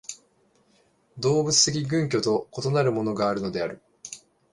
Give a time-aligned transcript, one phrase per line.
[1.19, 3.83] 動物的群居と異なるものがあるのである。